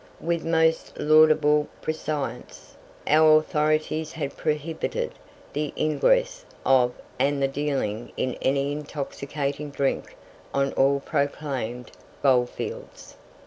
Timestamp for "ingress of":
5.77-6.95